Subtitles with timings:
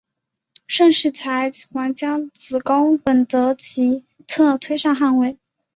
[0.65, 5.37] 盛世才还将其子恭本德吉特推上汗位。